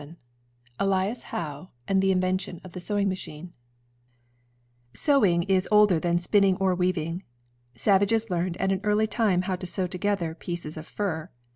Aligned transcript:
VII 0.01 0.15
ELIAS 0.79 1.23
HOWE 1.25 1.69
AND 1.87 2.01
THE 2.01 2.11
INVENTION 2.11 2.59
OF 2.63 2.71
THE 2.71 2.79
SEWING 2.79 3.07
MACHINE 3.07 3.53
Sewing 4.95 5.43
is 5.43 5.67
older 5.71 5.99
than 5.99 6.17
spinning 6.17 6.55
or 6.55 6.73
weaving. 6.73 7.21
Savages 7.75 8.31
learned 8.31 8.57
at 8.57 8.71
an 8.71 8.81
early 8.83 9.05
time 9.05 9.43
how 9.43 9.55
to 9.57 9.67
sew 9.67 9.85
together 9.85 10.33
pieces 10.33 10.75
of 10.75 10.87
fur. 10.87 11.29